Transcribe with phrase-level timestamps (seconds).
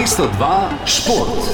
[0.00, 1.44] 202 Šport.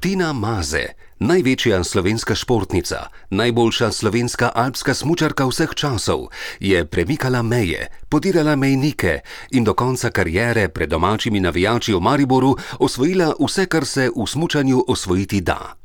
[0.00, 8.56] Tina Maze, največja slovenska športnica, najboljša slovenska alpska smočarka vseh časov, je premikala meje, podirala
[8.56, 14.26] mejnike in do konca karijere pred domačimi navijači v Mariboru osvojila vse, kar se v
[14.26, 15.76] smočanju osvojiti da.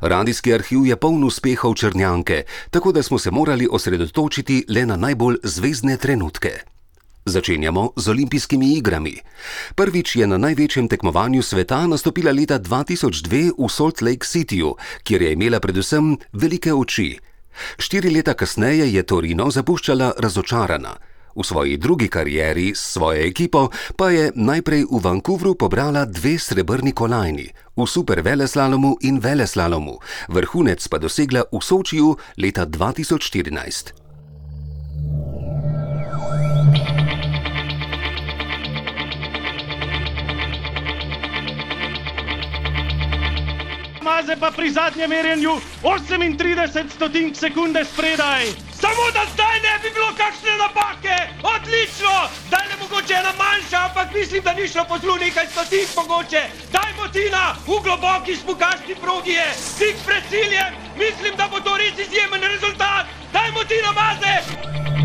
[0.00, 5.36] Radijski arhiv je poln uspehov Črnjanke, tako da smo se morali osredotočiti le na najbolj
[5.42, 6.71] zvezdne trenutke.
[7.24, 9.14] Začenjamo z olimpijskimi igrami.
[9.74, 14.74] Prvič je na največjem tekmovanju sveta nastopila leta 2002 v Salt Lake Cityju,
[15.06, 17.18] kjer je imela predvsem velike oči.
[17.78, 20.98] Štiri leta kasneje je Torino zapuščala razočarana.
[21.36, 26.92] V svoji drugi karieri s svojo ekipo pa je najprej v Vancouvru pobrala dve srebrni
[26.92, 29.96] kolajni, v super veleslalomu in veleslalomu,
[30.28, 34.01] vrhunec pa dosegla v Sočiju leta 2014.
[44.32, 48.46] Maze pa pri zadnjem merjenju 38 stotink sekunde spredaj.
[48.80, 52.14] Samo da zdaj ne bi bilo kakšne napake, odlično,
[52.48, 56.42] zdaj ne mogoče ena manjša, ampak mislim, da ni šlo po zlu nekaj stotink mogoče.
[56.72, 61.98] Dajmo Tina, v globoki smukaški progi je, tik pred ciljem, mislim, da bo to res
[62.06, 63.04] izjemen rezultat.
[63.32, 65.01] Dajmo Tina Maze!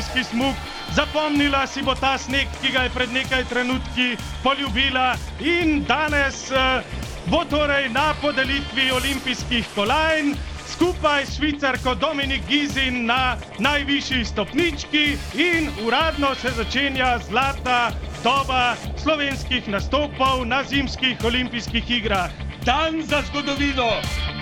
[0.00, 0.56] Olimpijski smuk,
[0.94, 6.80] zapomnila si bo ta sneg, ki ga je pred nekaj trenutki poljubila in danes uh,
[7.28, 10.34] bo torej na podelitvi olimpijskih kolajn
[10.72, 17.92] skupaj s švicarko Dominik Gizin na najvišji stopnički in uradno se začenja zlata
[18.24, 22.30] doba slovenskih nastopov na zimskih olimpijskih igrah.
[22.64, 24.39] Dan za zgodovino!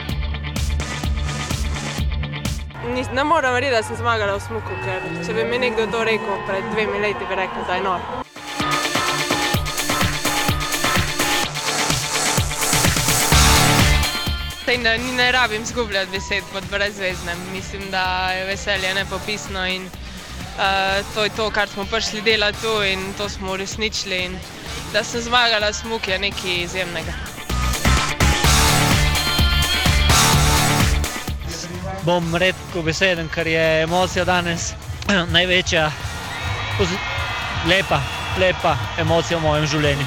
[2.86, 6.04] Nis, ne morem verjeti, da sem zmagala v smuku, ker če bi mi nekdo to
[6.06, 8.04] rekel pred dvemi leti, bi rekel, da je nor.
[14.62, 17.40] Sej ne, ne rabim zgubljati besed pod brezveznem.
[17.52, 22.76] Mislim, da je veselje nepopisno in uh, to je to, kar smo prišli delati tu
[22.84, 24.22] in to smo uresničili.
[24.28, 24.38] In
[24.92, 27.37] da sem zmagala smuk je nekaj izjemnega.
[32.08, 34.70] Bom redko beseden, ker je emocija danes
[35.34, 35.90] največja,
[37.68, 37.98] lepa,
[38.40, 40.06] lepa emocija v mojem življenju.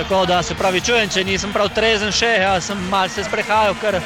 [0.00, 4.00] Tako da se pravi, čujem, če nisem prav trezen še, ja, sem malce sprehajal, ker,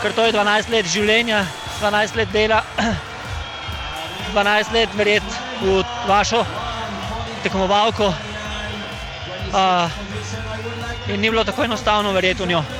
[0.00, 1.44] ker to je 12 let življenja,
[1.82, 2.64] 12 let dela,
[4.32, 6.40] 12 let verjet v vašo
[7.44, 8.14] tekmovalko.
[9.50, 12.79] Uh, in ni bilo tako enostavno verjeti v njo.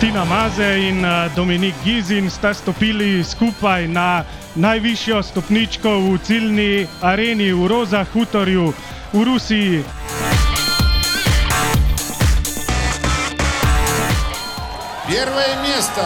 [0.00, 4.24] Tina Maze in eh, Dominik Gizin sta stopili skupaj na
[4.54, 8.72] najvišjo stopničko v ciljni areni v Roza Hutorju
[9.12, 9.84] v Rusiji.
[15.04, 16.04] Первое место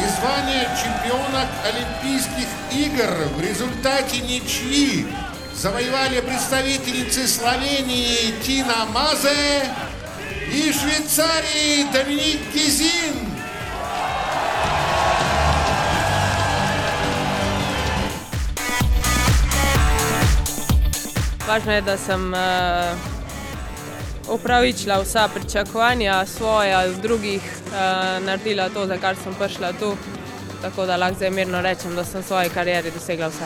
[0.00, 5.04] и звание чемпионок Олимпийских игр в результате ничьи
[5.54, 9.68] завоевали представительницы Словении Тина Мазе
[10.50, 13.33] и Швейцарии Доминик Гизин.
[21.48, 22.32] Važno je, da sem
[24.28, 27.74] upravičila vsa pričakovanja svoje drugih, uh,
[28.24, 29.96] naredila to, za kar sem prišla tu.
[30.62, 33.44] Tako da lahko zdaj mirno rečem, da sem v svoji karieri dosegla vse.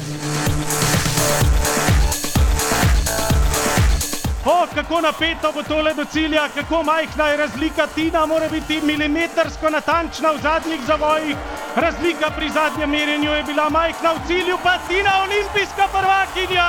[4.47, 7.87] O, kako napeto bo tole do cilja, kako majhna je razlika.
[7.94, 11.37] Tina mora biti milimetrsko natančna v zadnjih zavojih.
[11.77, 16.69] Razlika pri zadnjem merjenju je bila majhna, v cilju pa Tina, olimpijska prvakinja.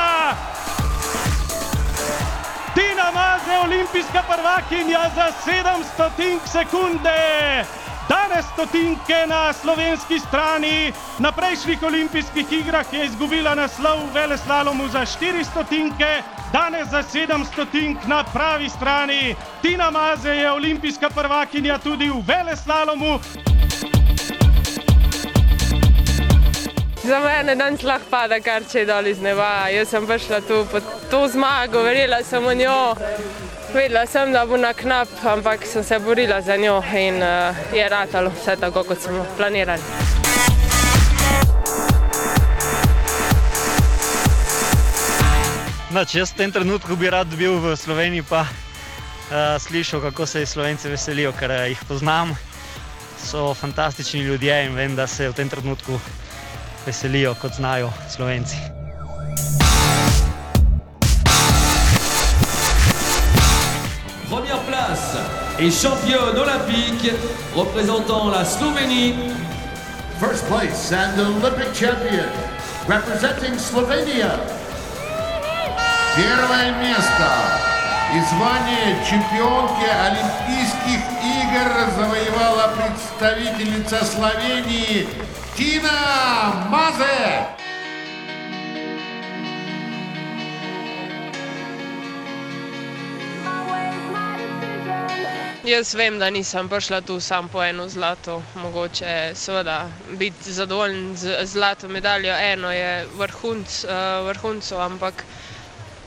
[3.13, 7.65] Maze, olimpijska prvakinja za 700 sekunde.
[8.09, 15.43] Danes stotinke na slovenski strani, na prejšnjih olimpijskih igrah je izgubila naslov veleslalomu za 4
[15.43, 16.21] stotinke,
[16.53, 19.35] danes za 7 stotink na pravi strani.
[19.61, 23.19] Tina Maze je olimpijska prvakinja tudi v veleslalomu.
[27.09, 29.65] Za mene danes lahko pada kar če dol iz neba.
[29.73, 30.77] Jaz sem prišla tu po
[31.09, 32.81] to zmago, verjela sem v njo.
[33.73, 37.87] Vedela sem, da bo na knap, ampak sem se borila za njo in uh, je
[37.89, 39.81] ratalo vse tako, kot smo planirali.
[45.89, 50.29] No, če jaz v tem trenutku bi rad bil v Sloveniji, pa uh, slišal, kako
[50.29, 52.37] se Slovenci veselijo, ker uh, jih poznam.
[53.17, 55.97] So fantastični ljudje in vem, da se v tem trenutku
[56.89, 58.57] veselijo, kot znajo Slovenci.
[64.29, 65.17] Première place
[65.59, 67.13] et championne olympique
[67.55, 69.13] représentant la Slovénie.
[70.19, 72.29] First place and Olympic champion
[72.87, 74.31] representing Slovenia.
[76.15, 77.29] Первое место
[78.15, 85.07] и звание чемпионки Олимпийских игр завоевала представительница Словении
[85.59, 87.43] Tina Maze.
[95.63, 98.41] Jaz vem, da nisem prišla tu sam po eno zlato.
[98.55, 105.25] Mogoče seveda biti zadovoljen z zlato medaljo, eno je vrhunc, eh, vrhuncev, ampak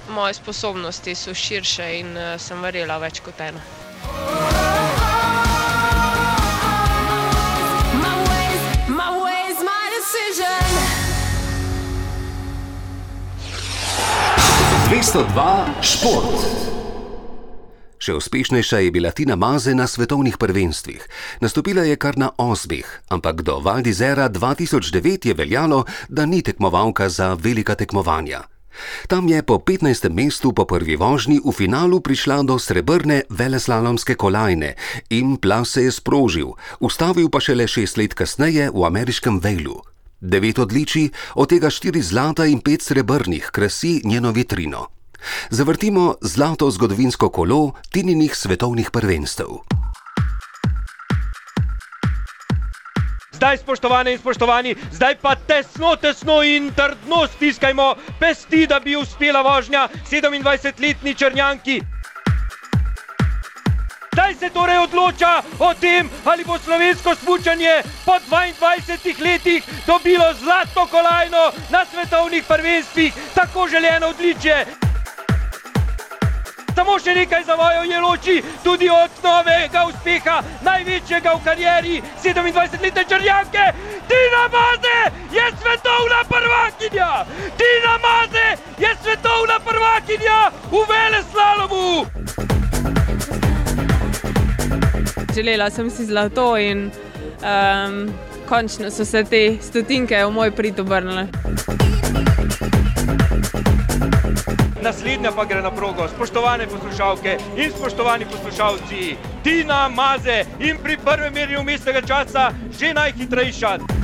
[0.08, 3.60] moje sposobnosti so širše in eh, sem verjela več kot eno.
[15.02, 16.42] 202 šport.
[17.98, 21.02] Še uspešnejša je bila Tina Maze na svetovnih prvenstvih.
[21.42, 27.34] Nastopila je kar na osmih, ampak do Valdizera 2009 je veljalo, da ni tekmovalka za
[27.34, 28.46] velika tekmovanja.
[29.10, 30.06] Tam je po 15.
[30.14, 34.78] mestu po prvi vožnji v finalu prišla do srebrne veleslalomske kolajne
[35.10, 39.82] in plav se je sprožil, ustavil pa šele šest let kasneje v ameriškem Vejlu.
[40.22, 44.86] Devet odličij, od tega štiri zlata in pet srebrnih, krasi njeno vitrino.
[45.50, 49.46] Zavrtimo zlato zgodovinsko kolo tininih svetovnih prvenstev.
[53.32, 59.42] Zdaj, spoštovane in spoštovani, zdaj pa tesno, tesno in trdno stiskajmo pesti, da bi uspela
[59.42, 61.80] vožnja 27-letni črnjanki.
[64.12, 70.86] Zdaj se torej odloča o tem, ali bo slovensko smučanje po 22 letih dobilo zlato
[70.86, 74.66] kolajno na svetovnih prvenstvih, tako željeno odličje.
[76.74, 83.64] Samo še nekaj zavojev je loči tudi od novega uspeha, največjega v karieri 27-letne črnjanke.
[84.08, 84.98] Tina Maze
[85.32, 87.24] je svetovna prvakinja!
[87.56, 88.48] Tina Maze
[88.78, 92.61] je svetovna prvakinja v veleslalomu!
[95.34, 96.90] Želela sem si zlato in
[97.40, 98.12] um,
[98.48, 101.26] končno so se te stotinke v moj prid obrnile.
[104.82, 109.16] Naslednja pa gre na progo, spoštovane poslušalke in spoštovani poslušalci.
[109.44, 112.50] Tina Maze in pri prvem merjenju mestnega časa
[112.80, 114.01] že najhitrejša.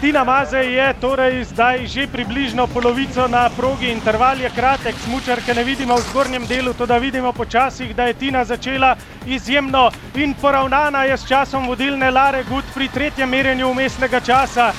[0.00, 5.64] Tina Maze je torej zdaj že približno polovico na progi, interval je kratek, smučarke ne
[5.66, 8.94] vidimo v zgornjem delu, to da vidimo počasih, da je Tina začela
[9.26, 14.70] izjemno in poravnana je s časom vodilne Lare Gut pri tretjem merjenju umestnega časa.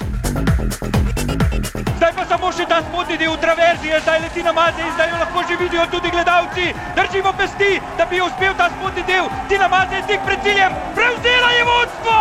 [2.00, 5.19] Zdaj pa samo še ta spodnji del traverzije, zdaj leti na maze in zdaj jo
[5.19, 6.71] lahko že vidijo tudi gledalci.
[6.95, 9.28] Držimo pesti, da bi uspel ta spodnji del.
[9.52, 12.19] Tina Maze je tik pred ciljem, prevzela je vodstvo!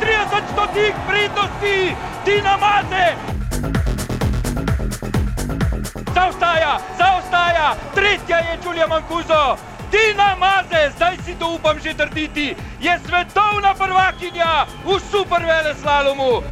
[0.00, 0.41] 38
[0.72, 3.16] stotink prednosti, Tina Maze!
[6.14, 9.56] Zaostaja, zaostaja, tretja je Čulja Mankuzo.
[9.90, 16.42] Tina Maze, zdaj si to upam že trditi, je svetovna prvakinja v super veleslalomu.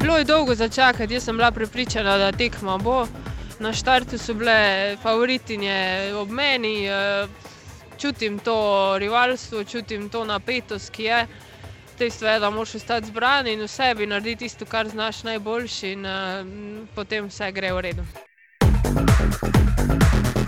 [0.00, 3.06] Bilo je dolgo začakati, jaz sem bila prepričana, da tekma bo.
[3.58, 7.26] Na štartu so bile favoritinje ob meni, eh,
[8.00, 11.26] čutim to rivalstvo, čutim to napetost, ki je.
[11.98, 16.06] Dejstvo je, da moraš ostati zbran in v sebi narediti tisto, kar znaš najboljši, in
[16.06, 16.14] uh,
[16.94, 18.04] potem vse gre v redu.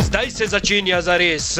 [0.00, 1.58] Zdaj se začenja za res.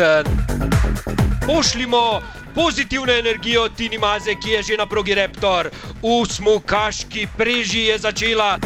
[1.46, 2.22] Pošljimo
[2.54, 5.70] pozitivno energijo Tini Maze, ki je že na progi Reptor.
[6.02, 8.58] V smukaški preži je začela.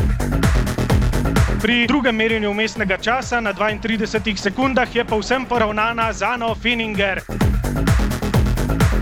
[1.62, 7.20] Pri drugem merjenju umestnega časa na 32 sekundah je povsem poravnana Zano Fininger.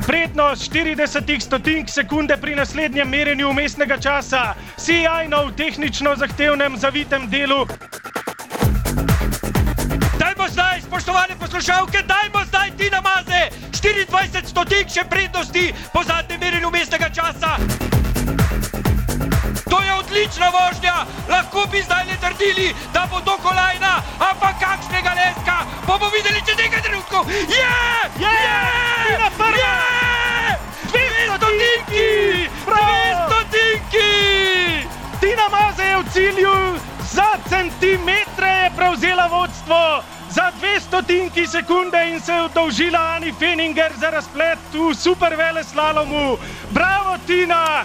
[0.07, 7.67] Prednost 40 stotink sekunde pri naslednjem merjenju umestnega časa, sijajno v tehnično zahtevnem zavitem delu.
[10.19, 13.51] Dajmo zdaj, spoštovane poslušalke, dajmo zdaj Tina Maze!
[13.85, 17.94] 24 stotink še prednosti po zadnjem merjenju mestnega časa.
[20.05, 20.95] Je odlična vožnja,
[21.29, 25.57] lahko bi zdaj le trdili, da bo to kolajna, ampak kakšnega leska
[25.87, 27.25] bomo videli čez nekaj trenutkov.
[27.31, 27.73] Je!
[28.21, 28.37] Je!
[29.07, 29.55] Tina prva!
[29.57, 30.59] Je!
[30.93, 32.49] Dve stotinki!
[32.67, 34.13] Dve stotinki!
[35.21, 36.57] Tina Maze je v cilju,
[37.13, 43.93] za centimetre je prevzela vodstvo, za dve stotinki sekunde in se je udolžila Ani Feninger
[43.97, 46.37] za razplet v super vele slalomu.
[46.71, 47.85] Bravo, Tina!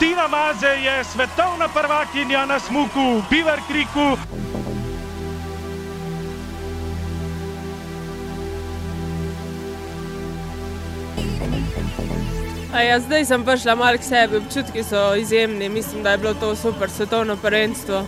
[0.00, 4.16] Tina Maze je svetovna prvakinja na smuku v Beaver Creeku.
[12.72, 16.34] A ja, zdaj sem prišla malo k sebi, občutki so izjemni, mislim, da je bilo
[16.34, 18.06] to super svetovno prvenstvo.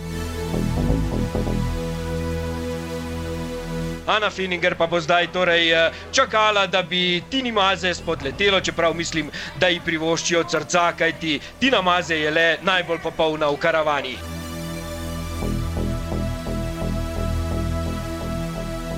[4.12, 9.30] Ana Fininger pa bo zdaj torej eh, čakala, da bi Tini Maze spodletelo, čeprav mislim,
[9.56, 14.16] da ji privoščijo od srca, kajti Tina Maze je le najbolj popolna v karavani.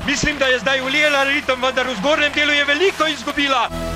[0.07, 3.94] Mislim, da je zdaj ulijela ritem, vendar v zgornjem delu je veliko izgubila.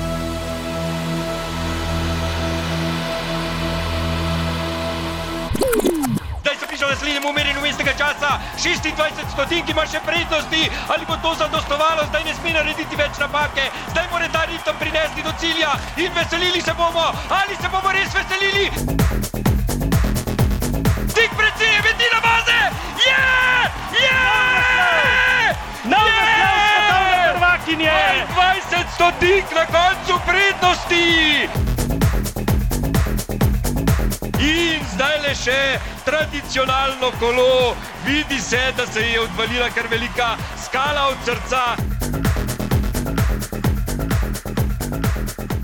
[6.79, 12.23] Da sledimo umerjenju mestnega časa, 26 stotink ima še prednosti, ali bo to zadostovalo, zdaj
[12.25, 16.73] ne sme narediti več napake, zdaj mora ta ritem prinesti do cilja in veselili se
[16.79, 18.71] bomo, ali se bomo res veselili.
[21.19, 22.61] Tik pred ciljem je Tina Maze!
[23.03, 23.27] Je!
[23.99, 24.23] Je!
[25.91, 27.99] Nov naslov svetovne prvakinje!
[28.39, 31.07] 20 stotink na koncu prednosti!
[34.39, 35.61] In zdaj le še
[36.09, 40.29] tradicionalno kolo, vidi se, da se je odvalila kar velika
[40.65, 41.63] skala od srca.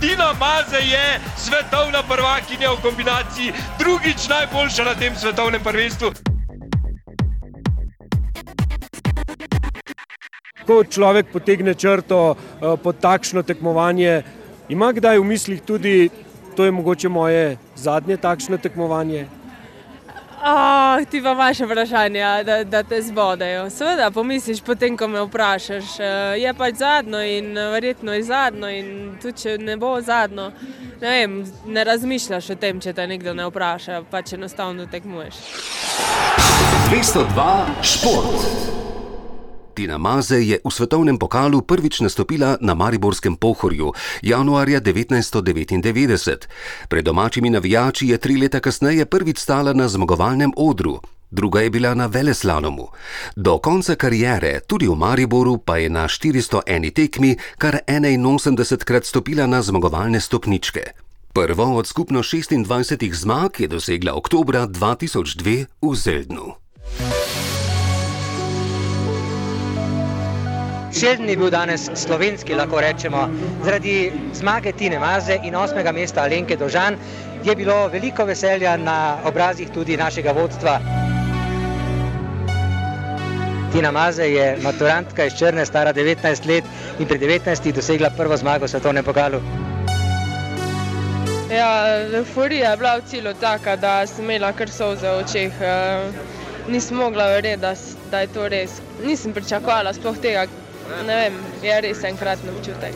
[0.00, 6.12] Tina Maze je svetovna prvakinja v kombinaciji, drugič najboljša na tem svetovnem prvenstvu.
[10.66, 14.22] Ko človek potegne črto eh, pod takšno tekmovanje,
[14.68, 16.10] ima kdaj v mislih tudi,
[16.56, 19.43] to je mogoče moje zadnje takšno tekmovanje?
[20.42, 23.70] Oh, ti pa imaš vprašanja, da, da te zbodejo.
[23.70, 25.84] Seveda, pomisliš potem, ko me vprašaš.
[26.00, 30.50] Eh, Je pač zadnjo in eh, verjetno je zadnjo in tudi če ne bo zadnjo,
[31.00, 35.34] ne vem, ne razmišljaš o tem, če te nekdo ne vpraša, pač enostavno tekmuješ.
[36.90, 38.93] 202 šport.
[39.74, 46.46] Tina Maze je v svetovnem pokalu prvič nastopila na Mariborskem pohorju januarja 1999.
[46.88, 51.00] Pred domačimi navijači je tri leta kasneje prvič stala na zmagovalnem odru.
[51.30, 52.88] Druga je bila na veleslalomu.
[53.36, 59.46] Do konca kariere, tudi v Mariboru, pa je na 401 tekmi kar 81 krat stopila
[59.46, 60.82] na zmagovalne stopničke.
[61.34, 66.63] Prvo od skupno 26 zmag je dosegla oktobra 2002 v Zeldnu.
[70.94, 73.24] Selden je bil danes slovenski, lahko rečemo.
[73.64, 76.94] Zaradi zmage Tine Maze in osmega mesta Alenke Dožan
[77.44, 80.78] je bilo veliko veselja na obrazih tudi našega vodstva.
[83.72, 86.64] Tina Maze je maturantka iz Črne, stara 19 let
[86.98, 89.42] in pri 19 dosegla prvo zmago v svetovnem pokalu.
[91.50, 95.52] Ja, euforija je bila v cilju taka, da sem imela kar solze v očeh.
[95.60, 96.34] Eh,
[96.68, 97.74] Nisem mogla verjeti, da,
[98.10, 98.78] da je to res.
[99.04, 100.46] Nisem pričakovala sploh tega.
[101.06, 102.94] Ne vem, je res enkraten občutek.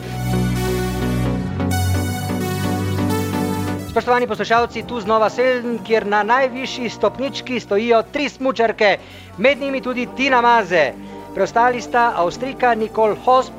[3.89, 8.97] Spoštovani poslušalci, tu znova Selden, kjer na najvišji stopnički stojijo tri smučarke,
[9.37, 10.91] med njimi tudi Tina Maze.
[11.33, 13.53] Preostali sta Avstrika Nicole Hosp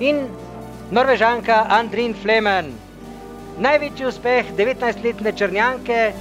[0.00, 0.26] in
[0.90, 2.72] Norvežanka Andrin Flemen.
[3.58, 6.12] Največji uspeh 19-letne Črnjanke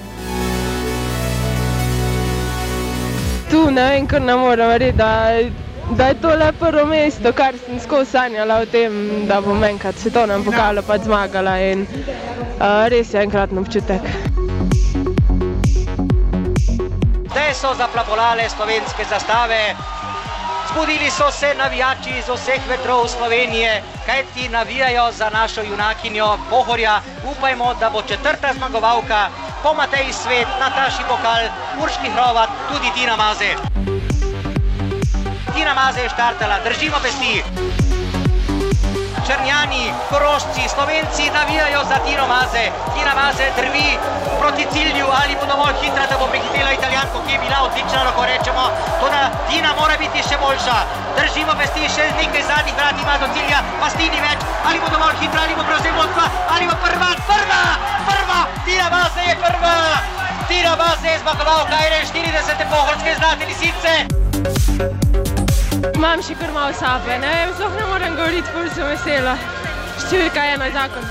[3.49, 5.09] Tu ne vem, kar ne morem verjeti, da,
[5.91, 9.95] da je to le prvo mesto, kar sem skozi sanjala o tem, da bom enkrat
[9.99, 14.01] svetovnem pokalu pač zmagala in uh, res je enkraten občutek.
[17.29, 19.75] Zdaj so zaplapolale slovenske zastave.
[20.71, 27.01] Zbudili so se navijači iz vseh vetrov Slovenije, kajti navijajo za našo junakinjo Pohorja.
[27.31, 29.27] Upajmo, da bo četrta zmagovalka
[29.63, 31.43] po Mateji Svet, Nataši Pokal,
[31.83, 33.94] Urški Hrovat, tudi Tina Maze.
[35.55, 37.43] Tina Maze je štartala, držimo pesti.
[39.27, 42.65] Črnjani, Korošci, Slovenci navijajo za Tino Maze.
[42.93, 43.89] Tina Maze drvi
[44.39, 48.23] proti cilju, ali bo dovolj hitra, da bo prehitela Italijanko, ki je bila odlična, lahko
[48.31, 48.63] rečemo.
[49.01, 50.77] Toda Tina mora biti še boljša.
[51.19, 55.15] Držimo vesti še nekaj zadnjih vrat, ima do cilja, pasti ni več, ali bo dovolj
[55.21, 57.63] hitra, ali bo prevzel vodstva, ali bo prva, prva,
[58.09, 59.75] prva, Tina Maze je prva.
[60.51, 62.69] Tina Maze je zmagovalka 41.
[62.75, 64.24] pohorske zlate lisice.
[65.93, 69.35] Imam še kar malo sape, ne vem, sploh ne morem govoriti, ful sem vesela.
[70.05, 71.05] Številka je na zakon.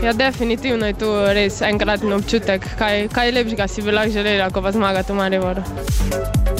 [0.00, 4.72] Ja, definitivno je to res enkratni občutek, kaj, lepšega si bi lahko želela, ko pa
[4.72, 6.59] zmagati v Mariboru.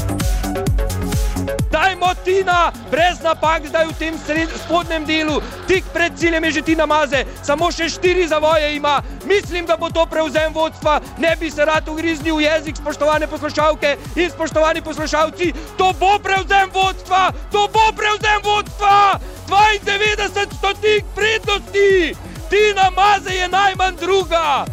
[2.25, 6.87] Tina, brez napak, zdaj v tem sred, spodnjem delu, tik pred ciljem je že Tina
[6.87, 9.01] Maze, samo še štiri zavoje ima.
[9.25, 13.97] Mislim, da bo to prevzem vodstva, ne bi se rad ugriznil v jezik, spoštovane poslušalke
[14.17, 15.53] in spoštovani poslušalci.
[15.77, 19.21] To bo prevzem vodstva, to bo prevzem vodstva!
[19.51, 22.15] 92 stotink prednosti!
[22.51, 24.65] Tina Maze je najmanj druga!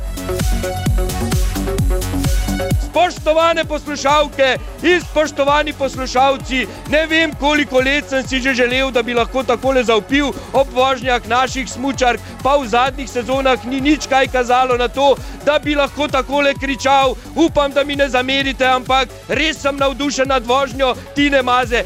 [2.89, 9.13] Spoštovane poslušalke in spoštovani poslušalci, ne vem, koliko let sem si že želel, da bi
[9.13, 14.77] lahko takole zaupil ob vožnjah naših smučark, pa v zadnjih sezonah ni nič kaj kazalo
[14.77, 15.15] na to,
[15.45, 17.15] da bi lahko takole kričal.
[17.35, 21.83] Upam, da mi ne zamerite, ampak res sem navdušen nad vožnjo Tine Maze.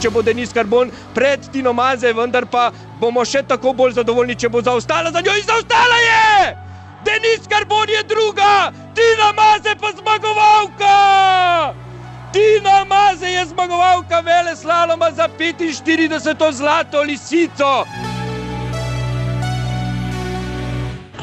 [0.00, 4.48] Če bo Denis Karbon pred Tino Maze, vendar pa bomo še tako bolj zadovoljni, če
[4.48, 6.67] bo zaostala za njo in zaostala je!
[7.08, 10.94] Denis Karbon je druga, Tina Maze pa zmagovalka!
[12.32, 16.52] Tina Maze je zmagovalka vele slaloma za 45.
[16.52, 17.84] zlato lisico.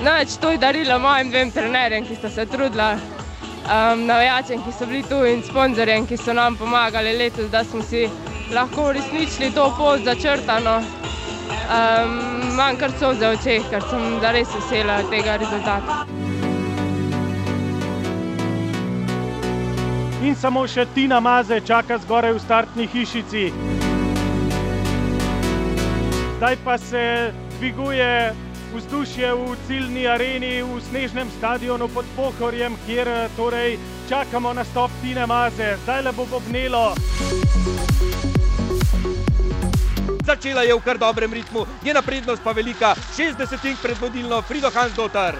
[0.01, 4.85] Noč to je darilo mojim dvem trenerjem, ki sta se trudila, um, navijačem, ki so
[4.85, 8.09] bili tu in sponzorjem, ki so nam pomagali letos, da smo si
[8.53, 10.81] lahko uresničili to pot začrtano.
[11.49, 16.05] Um, Imam kar so za očeh, ker sem zares vesela tega rezultata.
[20.25, 23.43] In samo še Tina Maze čaka zgoraj v startni hišici.
[26.37, 28.33] Zdaj pa se dviguje
[28.75, 33.77] vzdušje v ciljni areni v snežnem stadionu pod Pohorjem, kjer torej
[34.09, 35.77] čakamo na stop Tine Maze.
[35.83, 36.93] Zdaj le bo bobnelo.
[40.25, 45.35] Začela je v kar dobrem ritmu, njena prednost pa velika, 60 pred vodilno Frido Hansdotar.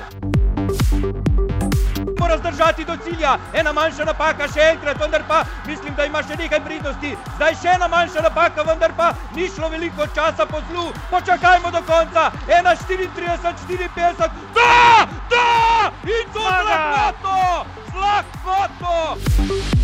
[2.19, 6.37] Mora zdržati do cilja, ena manjša napaka, še enkrat, vendar pa mislim, da ima še
[6.37, 7.15] nekaj prednosti.
[7.35, 10.91] Zdaj še ena manjša napaka, vendar pa ni šlo veliko časa po zlu.
[11.09, 15.47] Počakajmo do konca, 1,34, 54, da, da,
[16.05, 19.74] in to z lahkoto, z lahkoto.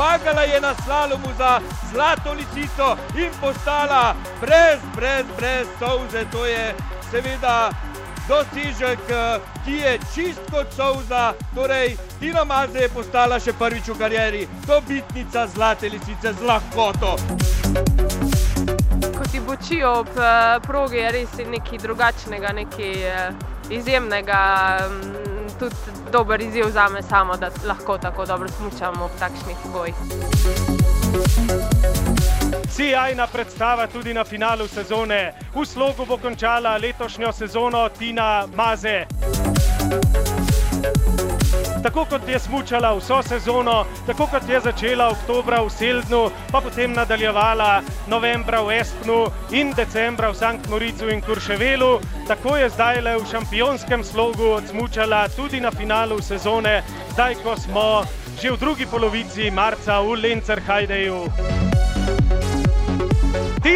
[0.00, 1.60] Zmagala je na slalomu za
[1.92, 6.24] zlato lisico in postala brez, brez, brez solze.
[6.32, 6.74] To je
[7.10, 7.70] seveda
[8.28, 8.98] dosežek,
[9.64, 11.34] ki je čist kot solza.
[11.54, 17.18] Torej, Tina Maze je postala še prvič v karieri dobitnica zlate lisice z lahkoto.
[19.18, 23.36] Ko ti bočijo ob uh, progi, je res nekaj drugačnega, nekaj uh,
[23.68, 24.40] izjemnega.
[25.60, 25.74] Tudi
[26.12, 29.94] dober izziv za me samo, da lahko tako dobro smučam ob takšnih pogojih.
[32.70, 35.34] Sijajna predstava tudi na finalu sezone.
[35.54, 39.06] V slogu bo končala letošnjo sezono Tina Maze.
[41.82, 46.92] Tako kot je smučala vso sezono, tako kot je začela oktobra v Seldnu, pa potem
[46.92, 53.16] nadaljevala novembra v Espnu in decembra v Sankt Moricu in Kurševelu, tako je zdaj le
[53.16, 58.04] v šampionskem slogu odsmučala tudi na finalu sezone, zdaj ko smo
[58.40, 61.69] že v drugi polovici marca v Lencerhajdeju.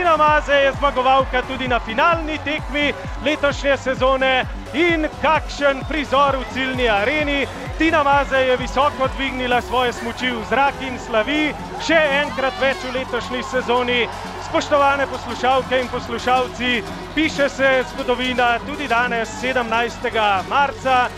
[0.05, 2.93] Tina Maze je zmagovalka tudi na finalni tekmi
[3.25, 7.47] letošnje sezone in kakšen prizor v ciljni areni.
[7.79, 12.93] Tina Maze je visoko dvignila svoje smuči v zrak in slavi še enkrat več v
[12.99, 14.05] letošnji sezoni.
[14.51, 16.83] Spoštovane poslušalke in poslušalci,
[17.15, 20.13] piše se zgodovina tudi danes, 17.
[20.49, 21.09] marca,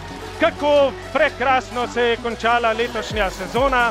[0.40, 3.90] kako prekrasno se je končala letošnja sezona.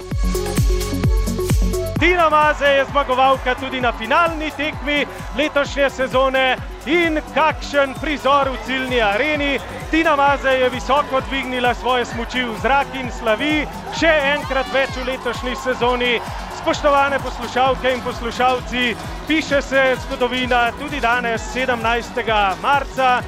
[2.05, 5.05] Tina Maze je zmagovalka tudi na finalni tekmi
[5.37, 9.59] letošnje sezone in kakšen prizor v ciljni areni.
[9.91, 13.65] Tina Maze je visoko dvignila svoje smuči v zrak in slavi
[13.97, 16.19] še enkrat več v letošnji sezoni.
[16.61, 18.95] Spoštovane poslušalke in poslušalci,
[19.27, 22.21] piše se zgodovina tudi danes, 17.
[22.61, 23.21] marca,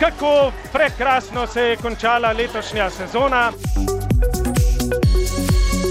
[0.00, 3.52] kako prekrasno se je končala letošnja sezona.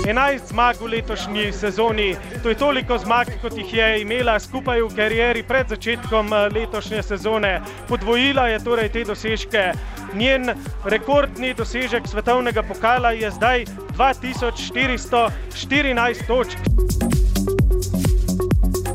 [0.03, 2.15] 11 zmag v letošnji sezoni.
[2.43, 7.03] To je toliko zmag, kot jih je imela skupaj v karieri pred začetkom eh, letošnje
[7.03, 7.61] sezone.
[7.87, 9.71] Podvojila je torej te dosežke.
[10.13, 10.49] Njen
[10.83, 16.57] rekordni dosežek svetovnega pokala je zdaj 2414 točk.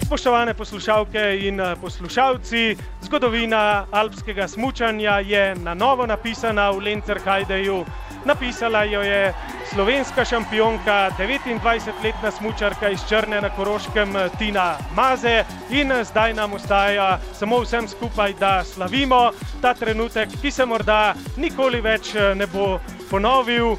[0.04, 7.84] Spoštovane poslušalke in eh, poslušalci, zgodovina alpskega smučanja je na novo napisana v Lencerhajdeju.
[8.28, 9.34] Napisala jo je
[9.72, 15.44] slovenska šampionka, 29-letna smočarka iz Črne na Koroškem, Tina Maze.
[15.70, 19.30] In zdaj nam ostaja samo vsem skupaj, da slavimo
[19.62, 23.76] ta trenutek, ki se morda nikoli več ne bo ponovil.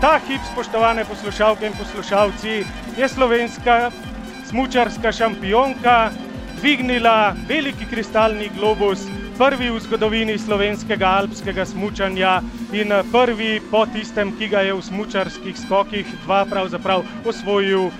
[0.00, 2.62] Ta hip, spoštovane poslušalke in poslušalci,
[2.96, 3.90] je slovenska
[4.46, 6.10] smočarska šampionka
[6.60, 9.02] dvignila veliki kristalni globus
[9.38, 12.40] prvi v zgodovini slovenskega alpskega smučanja
[12.72, 17.90] in prvi po tistem, ki ga je v smučarskih skokih dva pravzaprav osvojil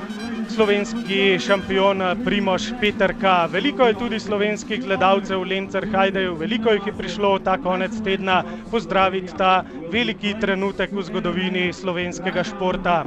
[0.52, 3.46] slovenski šampion Primoš Petrka.
[3.46, 9.36] Veliko je tudi slovenskih gledalcev Lencer Hajdeju, veliko jih je prišlo ta konec tedna pozdraviti
[9.38, 13.04] ta veliki trenutek v zgodovini slovenskega športa.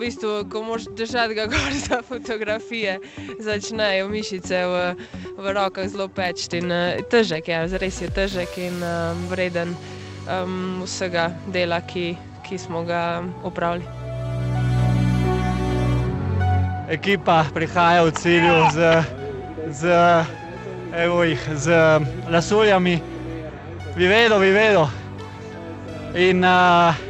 [0.00, 2.98] Bistvu, ko moš držati ga gor za fotografije,
[3.38, 4.94] začnejo mišice v,
[5.36, 6.48] v rokah zelo peči.
[7.10, 9.74] Težek je, res je težek in uh, vreden
[10.24, 12.16] um, vsega dela, ki,
[12.48, 13.84] ki smo ga opravili.
[16.88, 19.04] Ekipa prihaja v cilju z,
[19.68, 20.00] z,
[21.54, 21.66] z
[22.32, 22.96] lasuljami,
[23.94, 24.88] bi vedel, bi vedel.
[26.16, 27.09] In uh,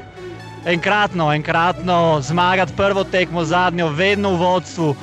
[0.67, 4.95] enkratno, enkratno zmagati prvo tekmo, zadnjo, vedno v vodstvu,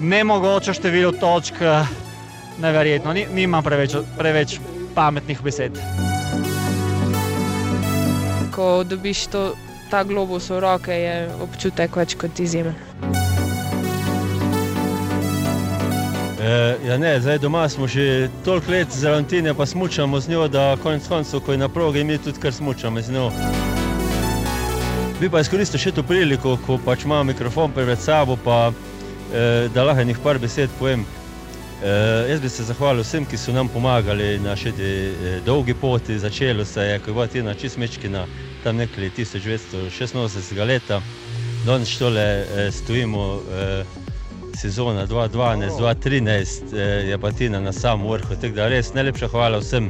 [0.00, 1.54] ne mogoče število točk,
[2.58, 4.58] neverjetno, Ni, nimam preveč, preveč
[4.94, 5.78] pametnih besed.
[8.50, 9.54] Ko dobiš to,
[9.90, 12.74] ta globus v roke, je občutek več kot izjemen.
[16.40, 20.48] E, ja ne, zdaj doma smo že toliko let z Valentine, pa smučamo z njo,
[20.48, 23.30] da konec koncev, ko je na progi, mi tudi kar smučamo z njo.
[25.20, 29.86] Bi pa izkoristil še to priliko, ko pač imam mikrofon pred sabo, pa eh, da
[29.88, 31.06] lahko nekaj par besed povem.
[31.80, 35.72] Eh, jaz bi se zahvalil vsem, ki so nam pomagali na še te eh, dolgi
[35.72, 36.18] poti.
[36.20, 38.26] Začelo se je, ko je bila Tina Čismečkina,
[38.64, 41.00] tam nekaj 1986 leta.
[41.64, 44.04] Danes tole eh, stojimo, eh,
[44.52, 48.36] sezona 2012-2013 eh, je pa Tina na samem vrhu.
[48.36, 49.88] Tako da res najlepša hvala vsem,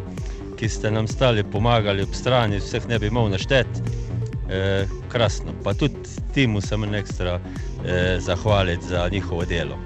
[0.54, 4.05] ki ste nam stali, pomagali ob strani, vseh ne bi mogel našteti.
[4.50, 5.52] Eh, krasno.
[5.64, 5.94] Pa tudi
[6.34, 7.40] timu sem en ekstra
[7.86, 9.78] eh, zahvaliti za njihovo delo.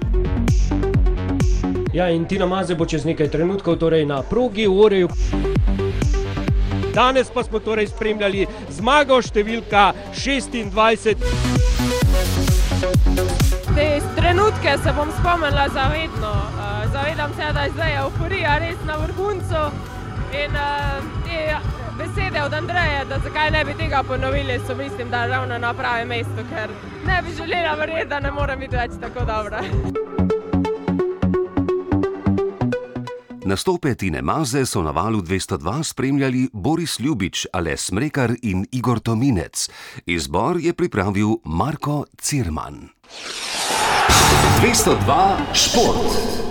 [1.93, 5.09] Ja, in Tina Maze bo čez nekaj trenutkov torej na progi v Oreju.
[6.93, 11.15] Danes pa smo torej spremljali zmago številka 26.
[13.75, 16.31] Te trenutke se bom spomnila zavedno.
[16.31, 19.67] Uh, zavedam se, da je zdaj euforija res na vrhuncu.
[20.31, 25.25] In uh, te besede od Andreja, da zakaj ne bi tega ponovili, so mislim, da
[25.25, 26.69] ravno na pravem mestu, ker
[27.07, 29.61] ne bi želela verjeti, da ne morem biti več tako dobra.
[33.45, 39.69] Nastope Tine Maze so na valu 202 spremljali Boris Ljubič, Ales Smrekar in Igor Tominec.
[40.05, 42.89] Izbor je pripravil Marko Cirman.
[44.61, 46.50] 202 šport.